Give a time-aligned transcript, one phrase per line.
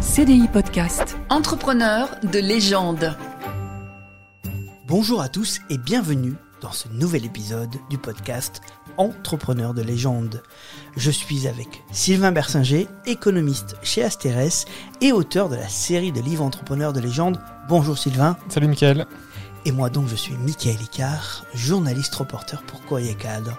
[0.00, 1.18] CDI Podcast.
[1.28, 3.18] Entrepreneur de légende.
[4.86, 8.62] Bonjour à tous et bienvenue dans ce nouvel épisode du podcast
[8.96, 10.42] Entrepreneur de légende.
[10.96, 14.64] Je suis avec Sylvain Bersinger, économiste chez Asterès
[15.02, 17.38] et auteur de la série de livres Entrepreneurs de légende.
[17.68, 18.38] Bonjour Sylvain.
[18.48, 19.06] Salut Mickaël.
[19.66, 23.58] Et moi donc je suis Mickaël Icard, journaliste reporter pour Courrier Cadre.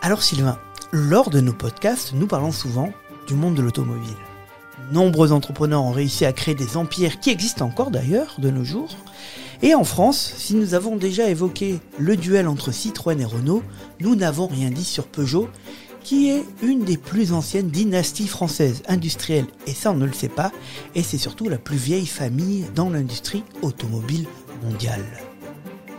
[0.00, 0.58] Alors Sylvain,
[0.90, 2.92] lors de nos podcasts, nous parlons souvent
[3.28, 4.16] du monde de l'automobile.
[4.92, 8.96] Nombreux entrepreneurs ont réussi à créer des empires qui existent encore d'ailleurs de nos jours.
[9.62, 13.62] Et en France, si nous avons déjà évoqué le duel entre Citroën et Renault,
[14.00, 15.48] nous n'avons rien dit sur Peugeot,
[16.02, 20.28] qui est une des plus anciennes dynasties françaises industrielles, et ça on ne le sait
[20.28, 20.50] pas,
[20.96, 24.26] et c'est surtout la plus vieille famille dans l'industrie automobile
[24.64, 25.04] mondiale.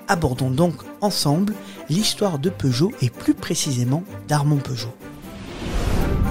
[0.09, 1.53] Abordons donc ensemble
[1.89, 4.93] l'histoire de Peugeot et plus précisément d'Armand Peugeot.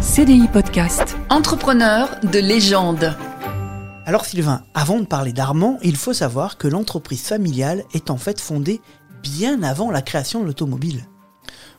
[0.02, 1.16] CDI Podcast.
[1.30, 3.14] Entrepreneur de légende.
[4.04, 8.40] Alors Sylvain, avant de parler d'Armand, il faut savoir que l'entreprise familiale est en fait
[8.40, 8.80] fondée
[9.22, 11.04] bien avant la création de l'automobile.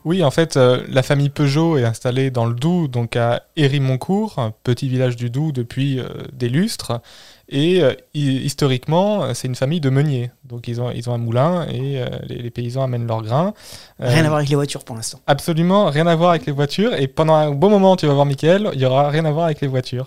[0.06, 4.54] Oui, en fait, euh, la famille Peugeot est installée dans le Doubs, donc à Héry-Moncourt,
[4.64, 7.02] petit village du Doubs depuis euh, des lustres.
[7.50, 10.32] Et euh, historiquement, c'est une famille de meuniers.
[10.46, 13.54] Donc ils ont, ils ont un moulin et euh, les, les, paysans amènent leurs grains.
[14.00, 15.20] Rien à voir avec les voitures pour l'instant.
[15.28, 16.94] Absolument, rien à voir avec les voitures.
[16.94, 19.46] Et pendant un bon moment, tu vas voir Mickaël, il y aura rien à voir
[19.46, 20.06] avec les voitures.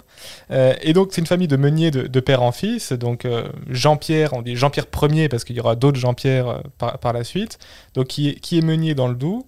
[0.51, 2.93] Euh, et donc c'est une famille de meuniers de, de père en fils.
[2.93, 3.27] Donc
[3.69, 7.59] Jean-Pierre, on dit Jean-Pierre Ier parce qu'il y aura d'autres Jean-Pierre par, par, la suite.
[7.95, 9.45] Donc qui est, qui est meunier dans le Doubs.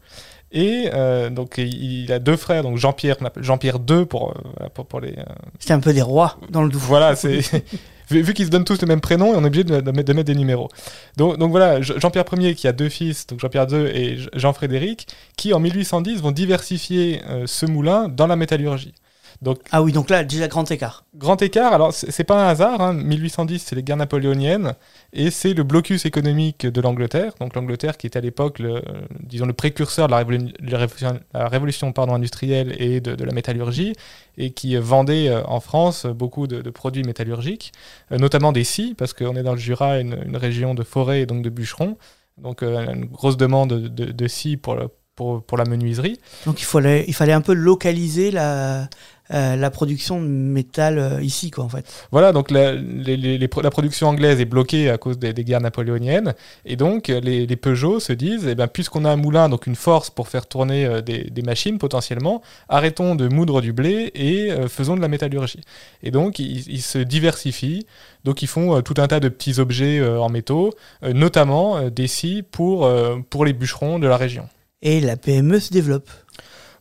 [0.51, 5.01] Et euh, donc il a deux frères, donc Jean-Pierre, Jean-Pierre II pour, euh, pour, pour,
[5.01, 5.13] les.
[5.19, 5.25] Euh...
[5.59, 6.81] C'est un peu des rois dans le Doubs.
[6.81, 7.41] Voilà, c'est
[8.11, 10.09] vu, vu qu'ils se donnent tous le même prénom, on est obligé de, de, mettre,
[10.09, 10.69] de mettre, des numéros.
[11.17, 15.53] Donc, donc voilà, Jean-Pierre Ier qui a deux fils, donc Jean-Pierre II et Jean-Frédéric, qui
[15.53, 18.95] en 1810 vont diversifier euh, ce moulin dans la métallurgie.
[19.41, 21.05] Donc, ah oui, donc là, déjà grand écart.
[21.15, 22.93] Grand écart, alors c'est pas un hasard, hein.
[22.93, 24.75] 1810 c'est les guerres napoléoniennes,
[25.13, 28.83] et c'est le blocus économique de l'Angleterre, donc l'Angleterre qui était à l'époque, le,
[29.21, 33.25] disons, le précurseur de la révolution, la révolution, la révolution pardon, industrielle et de, de,
[33.25, 33.93] la métallurgie,
[34.39, 37.73] et qui vendait euh, en France beaucoup de, de produits métallurgiques,
[38.11, 41.21] euh, notamment des scies, parce qu'on est dans le Jura, une, une, région de forêt
[41.21, 41.97] et donc de bûcherons,
[42.39, 44.77] donc euh, une grosse demande de, de, pour,
[45.15, 46.19] pour, pour, la menuiserie.
[46.47, 48.89] Donc il fallait, il fallait un peu localiser la,
[49.33, 51.85] euh, la production de métal euh, ici, quoi, en fait.
[52.11, 55.61] Voilà, donc la, les, les, la production anglaise est bloquée à cause des, des guerres
[55.61, 56.35] napoléoniennes,
[56.65, 59.77] et donc les, les Peugeot se disent, eh ben, puisqu'on a un moulin, donc une
[59.77, 64.51] force pour faire tourner euh, des, des, machines potentiellement, arrêtons de moudre du blé et
[64.51, 65.61] euh, faisons de la métallurgie.
[66.03, 67.87] Et donc ils, ils, se diversifient,
[68.25, 72.43] donc ils font euh, tout un tas de petits objets en métaux, notamment des scies
[72.43, 72.89] pour,
[73.31, 74.49] pour les bûcherons de la région.
[74.83, 76.09] Et la PME se développe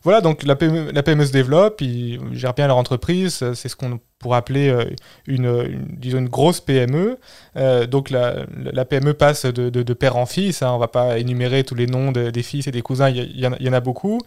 [0.08, 3.76] voilà, donc la PME, la PME, se développe, ils gèrent bien leur entreprise, c'est ce
[3.76, 4.74] qu'on pourrait appeler
[5.26, 7.18] une, une, disons une grosse PME.
[7.56, 10.88] Euh, donc la, la, PME passe de, de, de, père en fils, hein, on va
[10.88, 13.68] pas énumérer tous les noms de, des fils et des cousins, il y, y, y,
[13.68, 14.18] en a beaucoup.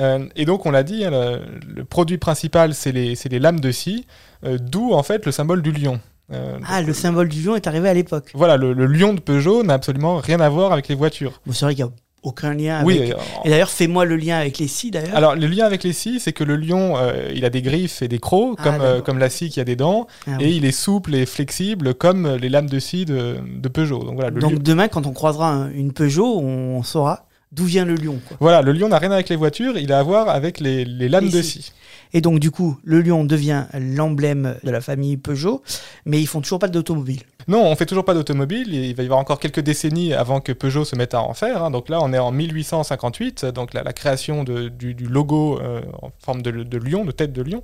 [0.00, 1.40] Euh, et donc on l'a dit, hein, le,
[1.76, 4.08] le, produit principal c'est les, les, lames de scie,
[4.44, 6.00] euh, d'où en fait le symbole du lion.
[6.32, 8.32] Euh, ah, le symbole du lion est arrivé à l'époque.
[8.34, 11.40] Voilà, le, le, lion de Peugeot n'a absolument rien à voir avec les voitures.
[11.46, 11.90] Bon, c'est vrai qu'il y a
[12.22, 12.86] aucun lien avec...
[12.86, 13.12] Oui,
[13.44, 15.14] et d'ailleurs, fais-moi le lien avec les scies, d'ailleurs.
[15.14, 18.02] Alors, le lien avec les scies, c'est que le lion, euh, il a des griffes
[18.02, 20.46] et des crocs, ah, comme, euh, comme la scie qui a des dents, ah, et
[20.46, 20.56] oui.
[20.56, 24.02] il est souple et flexible, comme les lames de scie de, de Peugeot.
[24.04, 27.94] Donc, voilà, Donc demain, quand on croisera un, une Peugeot, on saura d'où vient le
[27.94, 28.20] lion.
[28.26, 28.36] Quoi.
[28.40, 31.08] Voilà, le lion n'a rien avec les voitures, il a à voir avec les, les
[31.08, 31.72] lames les de scie.
[32.12, 35.62] Et donc, du coup, le lion devient l'emblème de la famille Peugeot,
[36.06, 37.22] mais ils font toujours pas d'automobile.
[37.48, 38.72] Non, on fait toujours pas d'automobile.
[38.74, 41.64] Il va y avoir encore quelques décennies avant que Peugeot se mette à en faire.
[41.64, 41.70] Hein.
[41.70, 45.82] Donc là, on est en 1858, donc la, la création de, du, du, logo euh,
[46.02, 47.62] en forme de, de, lion, de tête de lion.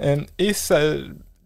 [0.00, 0.80] Euh, et ça,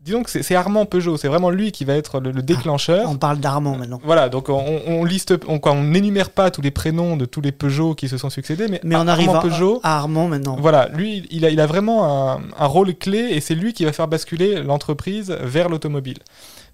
[0.06, 3.04] disons que c'est Armand Peugeot, c'est vraiment lui qui va être le, le déclencheur.
[3.06, 4.00] Ah, on parle d'Armand maintenant.
[4.04, 7.52] Voilà, donc on, on liste, on, on n'énumère pas tous les prénoms de tous les
[7.52, 10.56] Peugeot qui se sont succédés, mais, mais on arrive à, Peugeot, à Armand maintenant.
[10.60, 13.84] Voilà, lui, il a, il a vraiment un, un rôle clé et c'est lui qui
[13.84, 16.18] va faire basculer l'entreprise vers l'automobile.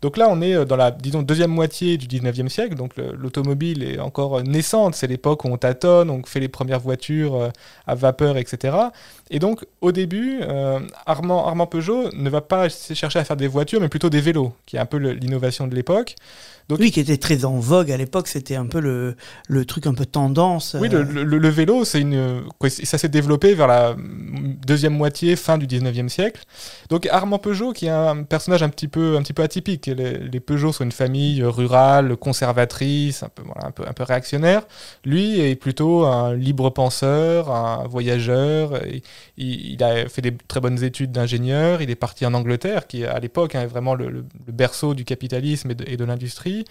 [0.03, 3.99] Donc là, on est dans la, disons, deuxième moitié du 19e siècle, donc l'automobile est
[3.99, 7.51] encore naissante, c'est l'époque où on tâtonne, on fait les premières voitures
[7.87, 8.77] à vapeur, etc.
[9.31, 13.49] Et donc, au début, euh, Armand, Armand Peugeot ne va pas chercher à faire des
[13.49, 16.17] voitures, mais plutôt des vélos, qui est un peu l'innovation de l'époque.
[16.69, 19.17] Donc, oui, qui était très en vogue à l'époque, c'était un peu le,
[19.49, 20.77] le, truc un peu tendance.
[20.79, 23.97] Oui, le, le, le vélo, c'est une, ça s'est développé vers la
[24.67, 26.43] deuxième moitié, fin du 19e siècle.
[26.89, 29.91] Donc Armand Peugeot, qui est un personnage un petit peu, un petit peu atypique.
[29.95, 34.67] Les, Peugeot sont une famille rurale, conservatrice, un peu, réactionnaire.
[35.05, 38.81] Lui est plutôt un libre penseur, un voyageur.
[39.37, 41.83] Il, a fait des très bonnes études d'ingénieur.
[41.83, 45.71] Il est parti en Angleterre, qui est à l'époque hein, vraiment le, berceau du capitalisme
[45.71, 46.65] et de, de l'industrie.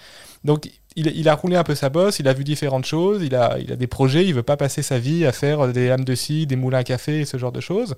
[0.43, 3.35] Donc il, il a roulé un peu sa bosse, il a vu différentes choses, il
[3.35, 6.03] a, il a des projets, il veut pas passer sa vie à faire des lames
[6.03, 7.95] de scie, des moulins à café et ce genre de choses.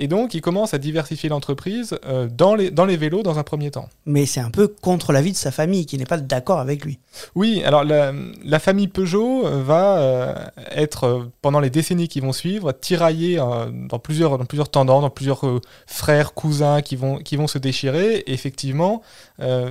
[0.00, 3.42] Et donc il commence à diversifier l'entreprise euh, dans, les, dans les vélos dans un
[3.42, 3.88] premier temps.
[4.06, 7.00] Mais c'est un peu contre l'avis de sa famille qui n'est pas d'accord avec lui.
[7.34, 8.12] Oui, alors la,
[8.44, 10.34] la famille Peugeot euh, va euh,
[10.70, 15.10] être, pendant les décennies qui vont suivre, tiraillée euh, dans, plusieurs, dans plusieurs tendances, dans
[15.10, 15.42] plusieurs
[15.86, 18.18] frères, cousins qui vont, qui vont se déchirer.
[18.18, 19.02] Et effectivement,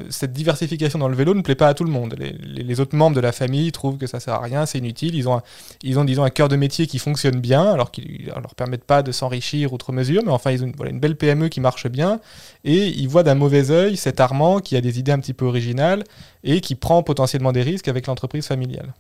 [0.10, 2.16] cette diversification dans le vélo ne plaît pas à tout le monde.
[2.18, 5.16] Les, les- autres membres de la famille trouvent que ça sert à rien, c'est inutile.
[5.16, 5.44] Ils ont, un,
[5.84, 8.84] ils ont disons, un cœur de métier qui fonctionne bien, alors qu'ils ne leur permettent
[8.86, 11.60] pas de s'enrichir outre mesure, mais enfin, ils ont une, voilà, une belle PME qui
[11.62, 12.20] marche bien.
[12.64, 15.46] Et ils voient d'un mauvais œil cet Armand qui a des idées un petit peu
[15.46, 16.04] originales
[16.44, 18.94] et qui prend potentiellement des risques avec l'entreprise familiale.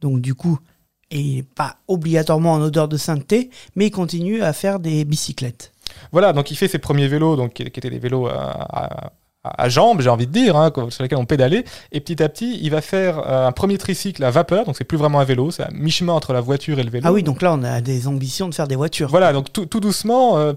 [0.00, 0.58] Donc du coup,
[1.10, 5.72] il n'est pas obligatoirement en odeur de sainteté, mais il continue à faire des bicyclettes.
[6.12, 9.12] Voilà, donc il fait ses premiers vélos, donc, qui qui étaient des vélos à, à-
[9.44, 11.64] à jambes, j'ai envie de dire, hein, sur lesquels on pédalait.
[11.92, 14.84] Et petit à petit, il va faire euh, un premier tricycle à vapeur, donc c'est
[14.84, 17.04] plus vraiment un vélo, c'est à mi-chemin entre la voiture et le vélo.
[17.06, 19.08] Ah oui, donc là, on a des ambitions de faire des voitures.
[19.08, 20.52] Voilà, donc tout, tout doucement, euh,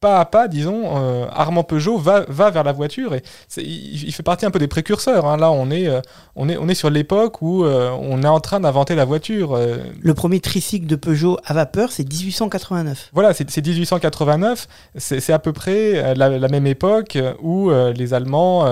[0.00, 3.22] pas à pas, disons, euh, Armand Peugeot va, va vers la voiture et
[3.58, 5.26] il, il fait partie un peu des précurseurs.
[5.26, 5.36] hein.
[5.36, 6.00] Là, on est, euh,
[6.36, 9.54] on, est, on est sur l'époque où euh, on est en train d'inventer la voiture.
[9.54, 13.10] euh, Le premier tricycle de Peugeot à vapeur, c'est 1889.
[13.12, 14.66] Voilà, c'est c'est 1889,
[14.96, 18.66] c'est à peu près euh, la, la même époque euh, où euh, les Allemands,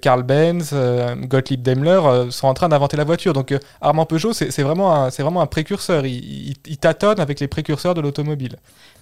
[0.00, 3.32] Karl Benz, euh, Gottlieb Daimler, euh, sont en train d'inventer la voiture.
[3.32, 6.06] Donc euh, Armand Peugeot, c'est vraiment, un- c'est vraiment un précurseur.
[6.06, 6.14] Il,
[6.50, 8.56] il- il tâtonne avec les précurseurs de l'automobile.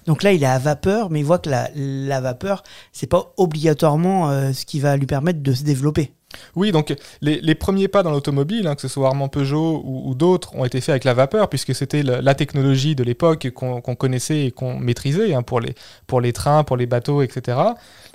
[0.06, 2.62] Donc là, il est à vapeur, mais il voit que la, la vapeur,
[2.92, 6.12] c'est pas obligatoirement euh, ce qui va lui permettre de se développer.
[6.54, 10.54] Oui, donc les, premiers pas dans l'automobile, hein, que ce soit Armand Peugeot ou, d'autres,
[10.54, 14.50] ont été faits avec la vapeur, puisque c'était la technologie de l'époque qu'on connaissait et
[14.50, 17.58] qu'on maîtrisait hein, pour, les, trains, pour les bateaux, etc.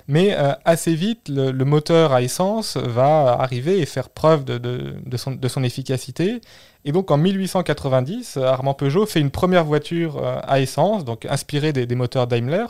[0.08, 5.62] Mais euh, assez vite, le, moteur à essence va arriver et faire preuve de son
[5.62, 6.40] efficacité.
[6.88, 11.72] Et donc en 1890, Armand Peugeot fait une première voiture euh, à essence, donc inspirée
[11.72, 12.64] des, moteurs Daimler,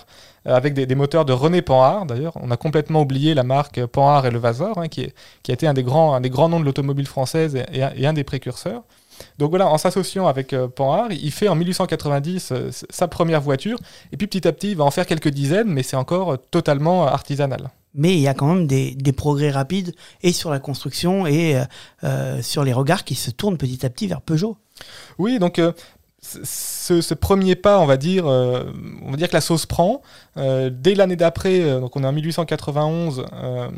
[0.47, 2.07] euh, avec des, moteurs de René Panhard.
[2.07, 5.03] D'ailleurs, on a complètement oublié la marque Panhard et le Vasor, hein, qui,
[5.49, 6.19] a été un des grands,
[6.49, 8.83] noms de l'automobile française et, un- des précurseurs.
[9.39, 13.43] Donc voilà, en s'associant avec euh, Panhard, il fait en 1890 euh, s- sa première
[13.43, 13.79] voiture,
[14.13, 16.37] et puis petit à petit, il va en faire quelques dizaines, mais c'est encore euh,
[16.51, 17.69] totalement euh, artisanal.
[17.97, 21.65] Mais il y a quand même des, progrès rapides et sur la construction et euh,
[22.05, 24.57] euh, sur les regards qui se tournent petit à petit vers Peugeot.
[25.19, 25.73] Oui, donc euh,
[26.21, 30.03] ce, premier pas, on va dire, on va dire que la sauce prend.
[30.37, 33.69] Dès l'année d'après, donc on est en 1891, euh,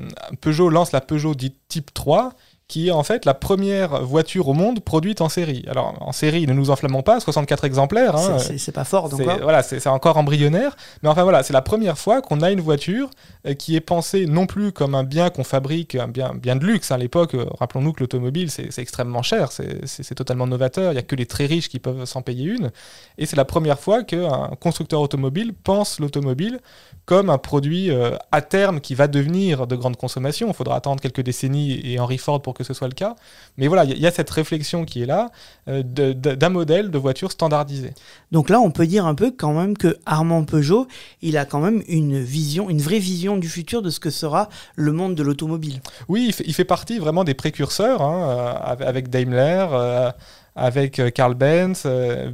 [0.40, 2.32] Peugeot lance la Peugeot dite Type 3
[2.68, 5.64] qui est en fait la première voiture au monde produite en série.
[5.68, 8.14] Alors en série, ne nous enflammons pas, 64 exemplaires.
[8.14, 9.20] hein, C'est- pas fort, donc.
[9.26, 9.38] hein.
[9.42, 13.08] voilà, c'est encore embryonnaire, mais enfin voilà, c'est la première fois qu'on a une voiture
[13.46, 16.66] euh, qui est pensée non plus comme un bien qu'on fabrique, un bien, bien de
[16.66, 16.90] luxe.
[16.90, 20.92] À l'époque, euh, rappelons-nous que l'automobile c'est extrêmement cher, c'est- totalement novateur.
[20.92, 22.70] Il y a que les très riches qui peuvent s'en payer une,
[23.16, 26.60] et c'est la première fois qu'un constructeur automobile pense l'automobile
[27.06, 30.48] comme un produit euh, à terme qui va devenir de grande consommation.
[30.48, 33.14] Il faudra attendre quelques décennies et Henry Ford pour que ce soit le cas.
[33.56, 35.30] Mais voilà, il y, a- il y a cette réflexion qui est là
[35.68, 37.94] euh, d'un modèle de voiture standardisée.
[38.32, 40.86] Donc là, on peut dire un peu quand même que Armand Peugeot,
[41.22, 44.48] il a quand même une vision, une vraie vision du futur de ce que sera
[44.76, 45.80] le monde de l'automobile.
[46.08, 50.10] Oui, il fait, il fait partie vraiment des précurseurs, hein, euh, avec- Daimler, euh,
[50.56, 51.84] avec Karl Benz.
[51.86, 52.32] euh,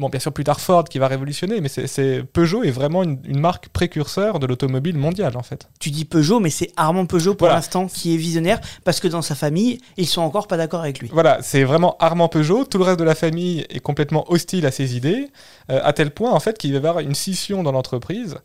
[0.00, 3.20] bon, bien sûr, plus tard Ford qui va révolutionner, mais c'est- Peugeot est vraiment une,
[3.24, 5.68] une marque précurseur de l'automobile mondiale, en fait.
[5.78, 7.56] Tu dis Peugeot, mais c'est Armand Peugeot pour Voilà.
[7.56, 10.98] l'instant qui est visionnaire parce que dans sa famille, ils sont encore pas d'accord avec
[11.00, 11.08] lui.
[11.12, 12.64] Voilà, c'est vraiment Armand Peugeot.
[12.64, 15.28] Tout le reste de la famille est complètement hostile à ses idées,
[15.70, 18.36] euh, à tel point, en fait, qu'il va y avoir une scission dans l'entreprise.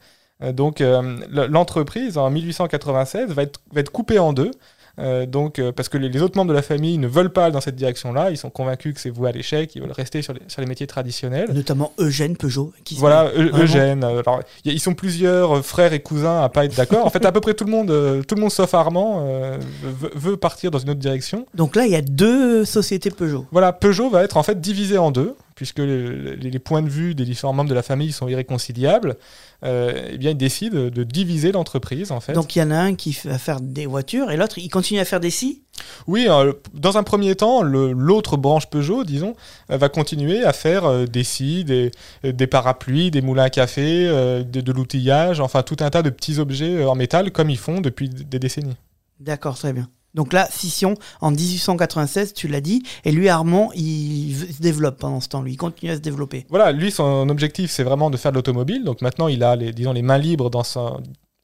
[0.43, 1.17] Euh, donc, euh,
[1.49, 4.51] l'entreprise, en 1896, va être, va être coupée en deux.
[4.97, 7.45] Euh, donc, euh, parce que les, les autres membres de la famille ne veulent pas
[7.45, 10.21] aller dans cette direction-là, ils sont convaincus que c'est voué à l'échec, ils veulent rester
[10.21, 11.51] sur les, sur les métiers traditionnels.
[11.53, 12.71] Notamment Eugène Peugeot.
[12.85, 13.51] Qui Voilà, Eu-.
[13.53, 14.03] Eugène.
[14.03, 17.05] euh, alors, y a- ils sont plusieurs euh, frères et cousins à pas être d'accord.
[17.05, 17.87] En fait, à peu près tout le monde,
[18.27, 21.45] tout le monde sauf Armand, euh, veut, veut partir dans une autre direction.
[21.55, 23.45] Donc là, il y a deux sociétés Peugeot.
[23.51, 27.25] Voilà, Peugeot va être en fait divisé en deux, puisque les, points de vue des
[27.25, 29.17] différents membres de la famille sont irréconciliables.
[29.63, 32.33] Euh, eh bien, ils décident de diviser l'entreprise, en fait.
[32.33, 34.99] Donc il y en a un qui va faire des voitures et l'autre, il continue
[34.99, 35.61] à faire des scies?
[36.07, 39.35] oui, euh, dans un premier temps, l'autre branche Peugeot, disons,
[39.71, 41.91] euh, va continuer à faire euh, des scies, des,
[42.23, 46.39] des parapluies, des moulins à café, de, de l'outillage, enfin tout un tas de petits
[46.39, 48.75] objets en métal, comme ils font depuis des décennies.
[49.19, 49.87] D'accord, très bien.
[50.15, 55.19] Donc là, scission en 1896, tu l'as dit, et lui, Armand, il se développe pendant
[55.19, 56.45] ce temps, lui, il continue à se développer.
[56.49, 58.83] Voilà, lui, son objectif, c'est vraiment de faire de l'automobile.
[58.83, 61.01] Donc maintenant, il a les, disons, les mains libres dans son,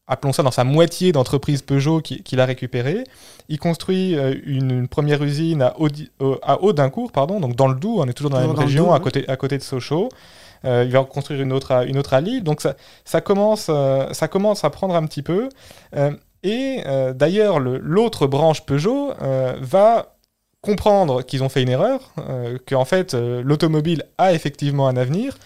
[0.07, 3.03] appelons ça dans sa moitié d'entreprise Peugeot qu'il a récupéré.
[3.49, 7.75] Il construit euh, une, première usine à, Audi, euh, à Audincourt, pardon, donc dans le
[7.75, 10.09] Doubs, on est toujours dans la même région, Doubs, à, côté, à côté de Sochaux.
[10.65, 12.43] Euh, il va en construire une autre à, une autre à Lille.
[12.43, 12.75] Donc ça,
[13.05, 15.49] ça, commence, euh, ça commence à prendre un petit peu.
[15.95, 16.11] Euh,
[16.43, 16.83] et
[17.15, 19.13] d'ailleurs, l'autre branche Peugeot
[19.59, 20.15] va
[20.61, 22.13] comprendre qu'ils ont fait une erreur,
[22.67, 25.37] qu'en fait l'automobile a effectivement un avenir,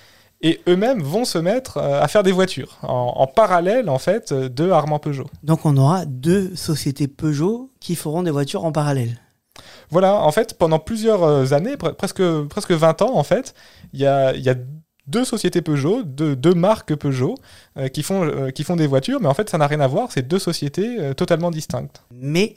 [0.42, 4.70] et eux-mêmes vont se mettre à faire des voitures en, en, parallèle en fait de
[4.70, 5.28] Armand Peugeot.
[5.44, 9.20] Donc on aura deux sociétés Peugeot qui feront des voitures en parallèle.
[9.90, 13.54] Voilà, en fait, pendant plusieurs années, pre presque, presque 20 ans, en fait,
[13.94, 14.56] il y a, y a
[15.08, 17.36] deux sociétés Peugeot, deux, deux marques Peugeot
[17.78, 19.88] euh, qui, font, euh, qui font des voitures, mais en fait ça n'a rien à
[19.88, 22.04] voir, c'est deux sociétés euh, totalement distinctes.
[22.12, 22.56] Mais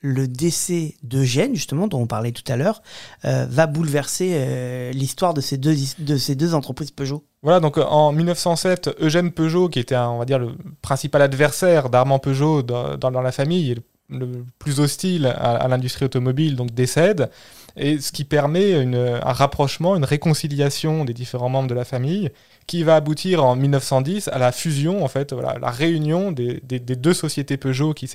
[0.00, 2.82] le décès d'Eugène, justement, dont on parlait tout à l'heure,
[3.22, 7.22] va bouleverser l'histoire de, ces deux, de ces deux entreprises Peugeot.
[7.44, 11.88] Voilà, donc en 1907, Eugène Peugeot, qui était, un, on va dire, le principal adversaire
[11.88, 16.72] d'Armand Peugeot dans, dans, la famille, et le, le plus hostile à, l'industrie automobile, donc
[16.72, 17.30] décède
[17.76, 22.30] et ce qui permet un rapprochement, une réconciliation des différents membres de la famille,
[22.66, 27.14] qui va aboutir en 1910 à la fusion, en fait, voilà, la réunion des, deux
[27.14, 28.08] sociétés Peugeot qui,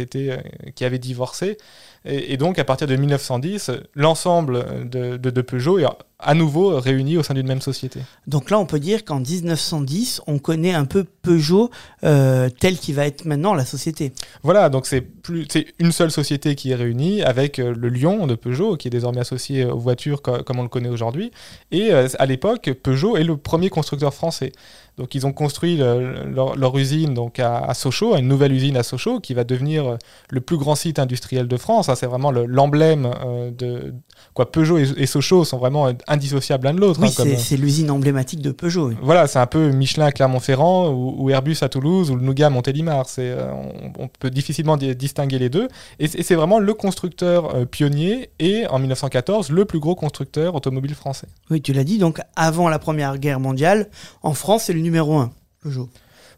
[0.75, 1.57] qui avaient divorcé.
[2.05, 5.79] Et, donc, à partir de 1910, l'ensemble de, Peugeot
[6.19, 7.99] à nouveau réuni au sein d'une même société.
[8.25, 11.69] Donc là, on peut dire qu'en 1910, on connaît un peu Peugeot
[12.03, 14.13] euh, tel qu'il va être maintenant la société.
[14.41, 18.25] Voilà, donc c'est plus c'est une seule société qui est réunie avec euh, le Lion
[18.25, 21.31] de Peugeot qui est désormais associé aux voitures co comme on le connaît aujourd'hui.
[21.71, 24.53] Et euh, à l'époque, Peugeot est le premier constructeur français.
[24.97, 28.75] Donc ils ont construit le, leur, leur, usine donc à, à, Sochaux, une nouvelle usine
[28.77, 29.97] à Sochaux qui va devenir
[30.31, 31.89] le plus grand site industriel de France.
[31.95, 33.93] C'est vraiment l'emblème euh, de
[34.33, 36.99] quoi Peugeot et, et, Sochaux sont vraiment indissociables l'un de l'autre.
[37.01, 38.89] Oui, hein, c'est l'usine emblématique de Peugeot.
[38.89, 38.95] Oui.
[39.01, 42.47] Voilà, c'est un peu Michelin à Clermont-Ferrand ou, ou, Airbus à Toulouse ou le Nougat
[42.47, 43.05] à Montélimar.
[43.19, 45.67] Euh, on, on, peut difficilement distinguer les deux.
[45.99, 50.95] Et, c'est vraiment le constructeur euh, pionnier et en 1914 le plus gros constructeur automobile
[50.95, 51.27] français.
[51.49, 51.97] Oui, tu l'as dit.
[51.97, 53.89] Donc avant la Première Guerre mondiale,
[54.23, 55.31] en France, c'est le numéro 1,
[55.61, 55.89] Peugeot.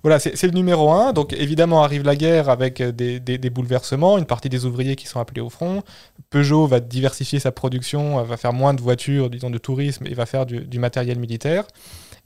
[0.01, 1.13] Voilà, c'est le numéro 1.
[1.13, 5.19] Donc évidemment arrive la guerre avec des, des, bouleversements, une partie des ouvriers qui sont
[5.19, 5.83] appelés au front.
[6.29, 10.25] Peugeot va diversifier sa production, va faire moins de voitures, disons de tourisme, et va
[10.25, 11.65] faire du, matériel militaire.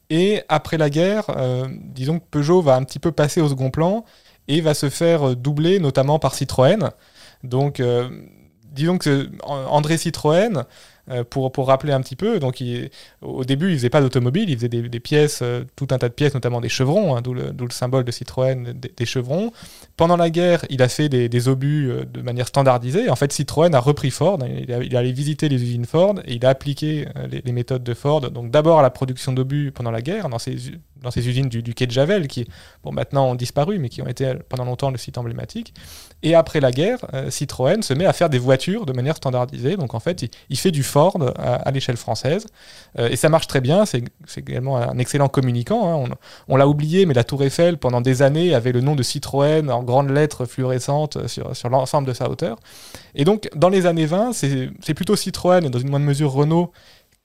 [0.09, 3.71] Et après la guerre, euh, disons que Peugeot va un petit peu passer au second
[3.71, 4.05] plan
[4.47, 6.91] et va se faire doubler notamment par Citroën.
[7.43, 8.09] Donc euh,
[8.71, 10.63] disons que André Citroën, euh,
[11.29, 12.63] pour, pour rappeler un petit peu, donc
[13.21, 16.13] au début il faisait pas d'automobile, il faisait des, pièces, euh, tout un tas de
[16.13, 19.51] pièces, notamment des chevrons, hein, d'où le, le, symbole de Citroën des, chevrons.
[19.97, 23.09] Pendant la guerre, il a fait des, obus euh, de manière standardisée.
[23.09, 26.35] En fait, Citroën a repris Ford, il, a, est allé visiter les usines Ford et
[26.35, 28.21] il a appliqué euh, les, méthodes de Ford.
[28.21, 30.57] Donc d'abord à la production d'obus pendant la guerre, dans ces,
[31.01, 32.47] dans ces usines du, quai de Javel, qui
[32.83, 35.73] bon, maintenant ont disparu, mais qui ont été pendant longtemps le site emblématique.
[36.23, 39.75] Et après la guerre, euh, Citroën se met à faire des voitures de manière standardisée.
[39.75, 42.47] Donc en fait, il, il fait du À, l'échelle française.
[42.99, 43.85] Euh, et ça marche très bien.
[43.85, 44.03] C'est
[44.37, 45.87] également un excellent communicant.
[45.87, 46.15] Hein.
[46.47, 49.03] On, on l'a oublié, mais la Tour Eiffel, pendant des années, avait le nom de
[49.03, 52.57] Citroën en grandes lettres fluorescentes sur, sur l'ensemble de sa hauteur.
[53.15, 56.71] Et donc, dans les années 20, c'est plutôt Citroën et dans une moindre mesure Renault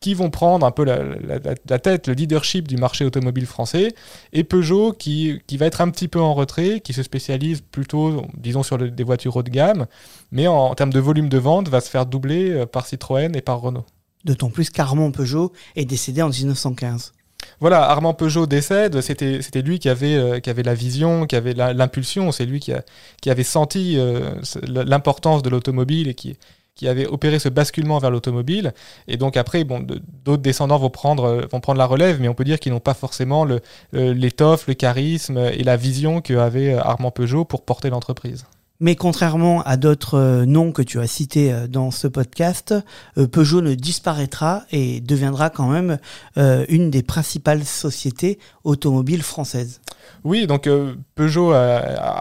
[0.00, 1.38] qui vont prendre un peu la, la,
[1.68, 3.94] la, tête, le leadership du marché automobile français,
[4.32, 8.22] et Peugeot qui, qui, va être un petit peu en retrait, qui se spécialise plutôt,
[8.36, 9.86] disons, sur le, des voitures haut de gamme,
[10.30, 13.34] mais en, en, termes de volume de vente, va se faire doubler euh, par Citroën
[13.34, 13.86] et par Renault.
[14.24, 17.12] D'autant plus qu'Armand Peugeot est décédé en 1915.
[17.60, 21.54] Voilà, Armand Peugeot décède, c'était lui qui avait, euh, qui avait la vision, qui avait
[21.54, 22.84] l'impulsion, c'est lui qui, a,
[23.20, 26.36] qui avait senti euh, l'importance de l'automobile et qui,
[26.78, 28.72] qui avait opéré ce basculement vers l'automobile.
[29.08, 29.84] Et donc après, bon,
[30.24, 32.94] d'autres descendants vont prendre, vont prendre la relève, mais on peut dire qu'ils n'ont pas
[32.94, 33.44] forcément
[33.92, 38.46] l'étoffe, le, le, charisme et la vision qu'avait Armand Peugeot pour porter l'entreprise.
[38.80, 42.74] Mais contrairement à d'autres euh, noms que tu as cités euh, dans ce podcast,
[43.16, 45.98] euh, Peugeot ne disparaîtra et deviendra quand même
[46.36, 49.80] une des principales sociétés automobiles françaises.
[50.24, 50.68] Oui, donc
[51.14, 51.52] Peugeot,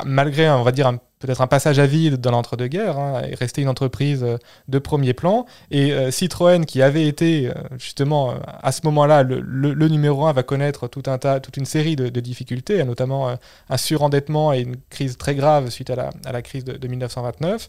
[0.05, 3.61] malgré, on va dire, un peut-être un passage à vide dans l'entre-deux-guerres, hein, est resté
[3.61, 4.25] une entreprise
[4.67, 5.45] de premier plan.
[5.71, 10.87] Et euh, Citroën, qui avait été justement à ce moment-là le, numéro un, va connaître
[10.87, 13.35] tout un tas, toute une série de, difficultés, notamment euh,
[13.69, 17.67] un surendettement et une crise très grave suite à la, crise de, de 1929.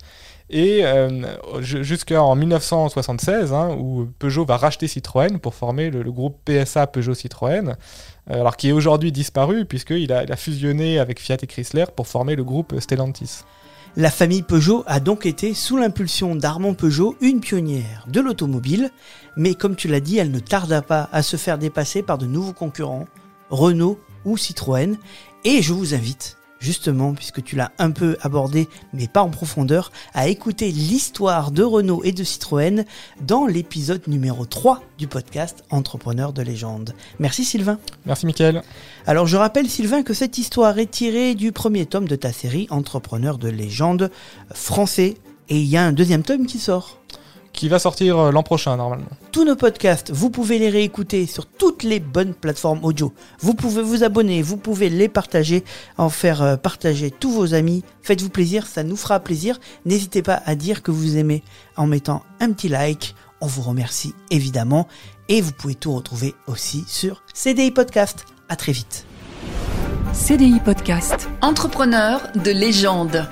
[0.51, 1.09] Et euh,
[1.61, 7.69] jusqu'en 1976, hein, où Peugeot va racheter Citroën pour former le, groupe PSA Peugeot Citroën,
[7.69, 7.75] euh,
[8.29, 12.07] alors qui est aujourd'hui disparu puisqu'il a, il a fusionné avec Fiat et Chrysler pour
[12.07, 13.43] former le groupe Stellantis.
[13.97, 18.91] La famille Peugeot a donc été, sous l'impulsion d'Armand Peugeot, une pionnière de l'automobile,
[19.37, 22.27] mais comme tu l'as dit, elle ne tarda pas à se faire dépasser par de
[22.27, 23.07] nouveaux concurrents,
[23.51, 24.97] Renault ou Citroën,
[25.45, 29.93] et je vous invite justement, puisque tu l'as un peu abordé, mais pas en profondeur,
[30.15, 32.85] à écouter l'histoire de Renault et de Citroën
[33.21, 36.95] dans l'épisode numéro 3 du podcast Entrepreneur de légende.
[37.19, 37.79] Merci Sylvain.
[38.07, 38.63] Merci Mickaël.
[39.07, 42.67] Alors je rappelle Sylvain que cette histoire est tirée du premier tome de ta série
[42.71, 44.11] Entrepreneur de légende
[44.53, 45.17] français,
[45.49, 46.99] et il y a un deuxième tome qui sort
[47.59, 49.09] qui va sortir euh, l'an prochain normalement.
[49.33, 53.13] Tous nos podcasts, vous pouvez les réécouter sur toutes les bonnes plateformes audio.
[53.41, 55.65] Vous pouvez vous abonner, vous pouvez les partager,
[55.97, 57.83] en faire euh, partager tous vos amis.
[58.03, 59.59] Faites-vous plaisir, ça nous fera plaisir.
[59.87, 61.43] N'hésitez pas à dire que vous aimez
[61.77, 63.17] en mettant un petit like.
[63.41, 64.87] On vous remercie évidemment.
[65.29, 68.25] Et vous pouvez tout retrouver aussi sur CDI Podcast.
[68.49, 69.05] À très vite.
[70.13, 71.29] CDI Podcast.
[71.43, 73.29] Entrepreneur de légende.